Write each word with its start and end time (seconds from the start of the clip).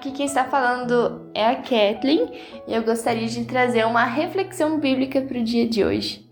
aqui 0.00 0.12
quem 0.12 0.24
está 0.24 0.44
falando 0.44 1.30
é 1.34 1.46
a 1.46 1.56
Kathleen 1.56 2.32
e 2.66 2.74
eu 2.74 2.82
gostaria 2.82 3.28
de 3.28 3.44
trazer 3.44 3.84
uma 3.84 4.04
reflexão 4.04 4.80
bíblica 4.80 5.20
para 5.20 5.38
o 5.38 5.44
dia 5.44 5.68
de 5.68 5.84
hoje. 5.84 6.26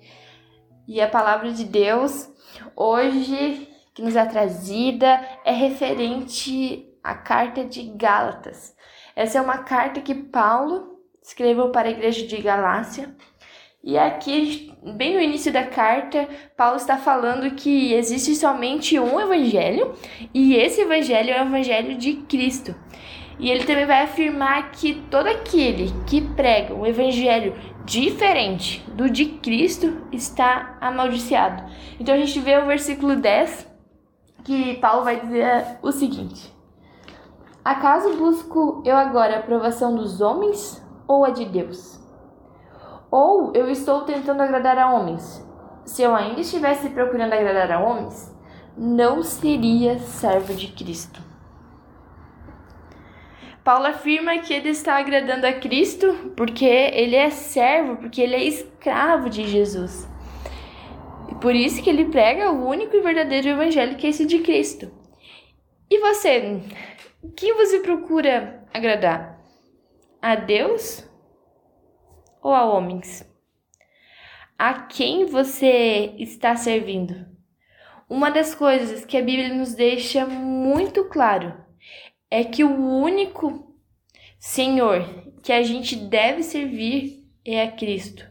E 0.87 1.03
a 1.03 1.07
palavra 1.07 1.53
de 1.53 1.67
Deus 1.67 2.31
hoje 2.75 3.69
que 3.93 4.01
nos 4.01 4.17
é 4.17 4.25
trazida 4.25 5.21
é 5.45 5.53
referente 5.53 6.89
à 7.05 7.15
carta 7.15 7.63
de 7.63 7.83
Gálatas. 7.83 8.75
Essa 9.15 9.37
é 9.37 9.41
uma 9.43 9.59
carta 9.59 10.01
que 10.01 10.15
Paulo 10.15 11.03
escreveu 11.23 11.71
para 11.71 11.89
a 11.89 11.93
igreja 11.93 12.27
de 12.27 12.39
Galácia. 12.39 13.15
E 13.83 13.97
aqui, 13.97 14.73
bem 14.97 15.15
no 15.15 15.21
início 15.21 15.53
da 15.53 15.65
carta, 15.65 16.29
Paulo 16.57 16.77
está 16.77 16.97
falando 16.97 17.55
que 17.55 17.93
existe 17.93 18.35
somente 18.35 18.99
um 18.99 19.21
evangelho, 19.21 19.95
e 20.35 20.57
esse 20.57 20.81
evangelho 20.81 21.31
é 21.31 21.43
o 21.43 21.47
evangelho 21.47 21.97
de 21.97 22.15
Cristo. 22.15 22.75
E 23.39 23.49
ele 23.51 23.65
também 23.65 23.87
vai 23.87 24.03
afirmar 24.03 24.73
que 24.73 24.95
todo 25.09 25.29
aquele 25.29 25.93
que 26.09 26.21
prega 26.21 26.75
um 26.75 26.85
evangelho 26.85 27.55
diferente 27.85 28.85
do 28.89 29.09
de 29.09 29.27
Cristo 29.27 30.03
está 30.11 30.77
amaldiçoado. 30.81 31.63
Então 32.01 32.15
a 32.15 32.19
gente 32.19 32.41
vê 32.41 32.59
o 32.59 32.67
versículo 32.67 33.15
10 33.15 33.67
que 34.45 34.75
Paulo 34.79 35.05
vai 35.05 35.21
dizer 35.21 35.79
o 35.83 35.93
seguinte: 35.93 36.53
Acaso 37.65 38.17
busco 38.17 38.83
eu 38.85 38.97
agora 38.97 39.37
a 39.37 39.39
aprovação 39.39 39.95
dos 39.95 40.21
homens 40.21 40.85
ou 41.07 41.25
a 41.25 41.31
de 41.31 41.45
Deus? 41.45 42.08
Ou 43.11 43.53
eu 43.55 43.71
estou 43.71 44.03
tentando 44.03 44.43
agradar 44.43 44.79
a 44.79 44.93
homens? 44.93 45.45
Se 45.85 46.03
eu 46.03 46.15
ainda 46.15 46.41
estivesse 46.41 46.91
procurando 46.91 47.33
agradar 47.33 47.71
a 47.73 47.81
homens, 47.81 48.35
não 48.77 49.23
seria 49.23 49.99
servo 49.99 50.53
de 50.53 50.69
Cristo. 50.69 51.21
Paulo 53.65 53.87
afirma 53.87 54.39
que 54.39 54.53
ele 54.53 54.71
está 54.71 54.99
agradando 54.99 55.47
a 55.47 55.53
Cristo 55.53 56.33
porque 56.37 56.65
ele 56.65 57.17
é 57.17 57.31
servo, 57.31 57.97
porque 57.97 58.21
ele 58.21 58.35
é 58.35 58.45
escravo 58.45 59.29
de 59.29 59.47
Jesus. 59.47 60.09
E 61.31 61.35
por 61.35 61.55
isso 61.55 61.83
que 61.83 61.91
ele 61.91 62.07
prega 62.07 62.51
o 62.51 62.67
único 62.67 62.97
e 62.97 63.01
verdadeiro 63.01 63.49
evangelho 63.49 63.97
que 63.97 64.07
é 64.07 64.11
esse 64.11 64.25
de 64.27 64.39
Cristo. 64.39 64.91
E 65.91 65.99
você, 66.01 66.63
quem 67.35 67.55
você 67.55 67.81
procura 67.81 68.63
agradar? 68.73 69.39
A 70.21 70.35
Deus 70.35 71.08
ou 72.49 72.55
a 72.55 72.65
homens? 72.65 73.29
A 74.59 74.73
quem 74.73 75.27
você 75.27 76.15
está 76.19 76.57
servindo? 76.57 77.27
Uma 78.09 78.31
das 78.31 78.55
coisas 78.55 79.05
que 79.05 79.19
a 79.19 79.23
Bíblia 79.23 79.55
nos 79.55 79.75
deixa 79.75 80.25
muito 80.25 81.05
claro 81.05 81.55
é 82.31 82.43
que 82.43 82.65
o 82.65 83.01
único 83.01 83.77
Senhor 84.39 85.05
que 85.43 85.53
a 85.53 85.63
gente 85.63 85.95
deve 85.95 86.43
servir 86.43 87.23
é 87.45 87.63
a 87.63 87.71
Cristo. 87.71 88.27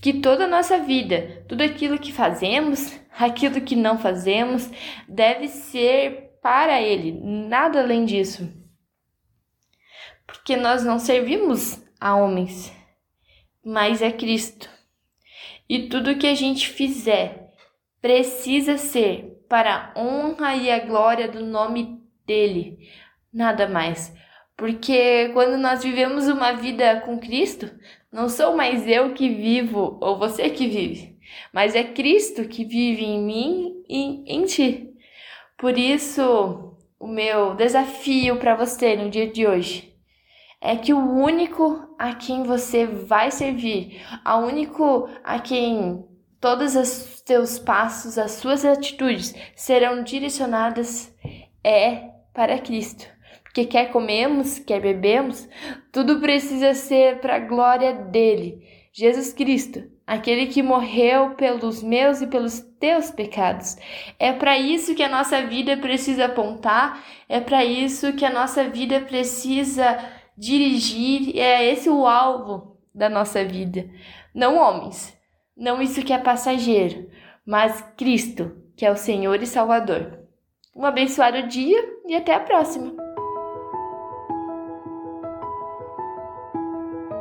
Que 0.00 0.12
toda 0.14 0.44
a 0.44 0.48
nossa 0.48 0.78
vida, 0.78 1.44
tudo 1.48 1.62
aquilo 1.62 1.98
que 1.98 2.12
fazemos, 2.12 2.98
aquilo 3.18 3.60
que 3.60 3.74
não 3.74 3.98
fazemos, 3.98 4.70
deve 5.08 5.48
ser 5.48 6.38
para 6.40 6.80
Ele, 6.80 7.12
nada 7.20 7.80
além 7.80 8.04
disso. 8.04 8.48
Porque 10.24 10.56
nós 10.56 10.84
não 10.84 11.00
servimos 11.00 11.82
a 12.00 12.14
homens, 12.14 12.72
mas 13.64 14.02
é 14.02 14.10
Cristo. 14.10 14.68
E 15.68 15.88
tudo 15.88 16.16
que 16.16 16.26
a 16.26 16.34
gente 16.34 16.68
fizer 16.68 17.52
precisa 18.00 18.76
ser 18.76 19.44
para 19.48 19.92
a 19.94 20.00
honra 20.00 20.56
e 20.56 20.70
a 20.70 20.78
glória 20.80 21.28
do 21.28 21.44
nome 21.44 22.00
dele, 22.26 22.88
nada 23.32 23.68
mais. 23.68 24.12
Porque 24.56 25.30
quando 25.32 25.56
nós 25.56 25.82
vivemos 25.82 26.28
uma 26.28 26.52
vida 26.52 27.00
com 27.00 27.18
Cristo, 27.18 27.70
não 28.12 28.28
sou 28.28 28.56
mais 28.56 28.86
eu 28.86 29.14
que 29.14 29.28
vivo 29.28 29.98
ou 30.00 30.18
você 30.18 30.50
que 30.50 30.66
vive, 30.66 31.18
mas 31.52 31.74
é 31.74 31.84
Cristo 31.84 32.44
que 32.48 32.64
vive 32.64 33.04
em 33.04 33.22
mim 33.22 33.84
e 33.88 34.24
em 34.26 34.44
ti. 34.44 34.90
Por 35.56 35.78
isso, 35.78 36.76
o 36.98 37.06
meu 37.06 37.54
desafio 37.54 38.36
para 38.38 38.54
você 38.54 38.96
no 38.96 39.10
dia 39.10 39.26
de 39.26 39.46
hoje 39.46 39.89
é 40.60 40.76
que 40.76 40.92
o 40.92 40.98
único 40.98 41.88
a 41.98 42.14
quem 42.14 42.42
você 42.42 42.86
vai 42.86 43.30
servir, 43.30 44.02
a 44.24 44.36
único 44.36 45.08
a 45.24 45.38
quem 45.38 46.04
todos 46.40 46.74
os 46.76 47.22
teus 47.22 47.58
passos, 47.58 48.18
as 48.18 48.32
suas 48.32 48.64
atitudes 48.64 49.34
serão 49.54 50.02
direcionadas 50.02 51.14
é 51.62 52.10
para 52.32 52.58
Cristo. 52.58 53.06
Porque 53.42 53.64
quer 53.64 53.90
comemos, 53.90 54.58
quer 54.58 54.80
bebemos, 54.80 55.48
tudo 55.90 56.20
precisa 56.20 56.72
ser 56.72 57.18
para 57.18 57.36
a 57.36 57.40
glória 57.40 57.92
dele, 57.92 58.62
Jesus 58.92 59.32
Cristo, 59.32 59.82
aquele 60.06 60.46
que 60.46 60.62
morreu 60.62 61.30
pelos 61.30 61.82
meus 61.82 62.20
e 62.20 62.28
pelos 62.28 62.60
teus 62.78 63.10
pecados. 63.10 63.76
É 64.18 64.32
para 64.32 64.56
isso 64.58 64.94
que 64.94 65.02
a 65.02 65.08
nossa 65.08 65.42
vida 65.42 65.76
precisa 65.76 66.26
apontar, 66.26 67.04
é 67.28 67.40
para 67.40 67.64
isso 67.64 68.12
que 68.12 68.24
a 68.24 68.32
nossa 68.32 68.68
vida 68.68 69.00
precisa 69.00 69.98
dirigir, 70.40 71.36
é 71.38 71.70
esse 71.70 71.90
o 71.90 72.06
alvo 72.06 72.78
da 72.94 73.10
nossa 73.10 73.44
vida. 73.44 73.90
Não 74.34 74.56
homens, 74.56 75.14
não 75.54 75.82
isso 75.82 76.02
que 76.02 76.14
é 76.14 76.18
passageiro, 76.18 77.10
mas 77.44 77.82
Cristo, 77.96 78.56
que 78.74 78.86
é 78.86 78.90
o 78.90 78.96
Senhor 78.96 79.42
e 79.42 79.46
Salvador. 79.46 80.18
Um 80.74 80.86
abençoado 80.86 81.46
dia 81.46 81.78
e 82.06 82.16
até 82.16 82.34
a 82.34 82.40
próxima! 82.40 82.99